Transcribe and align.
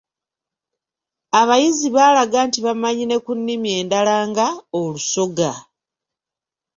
Abayizi 1.39 1.87
baalaga 1.95 2.39
nti 2.47 2.59
bamanyi 2.65 3.03
ne 3.07 3.17
ku 3.25 3.31
nnimi 3.37 3.69
endala 3.79 4.15
nga 4.29 4.47
Olusoga. 4.79 5.51